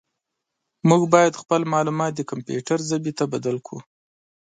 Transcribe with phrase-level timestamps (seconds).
[0.89, 3.79] موږ باید خپل معلومات د کمپیوټر ژبې ته بدل کړو.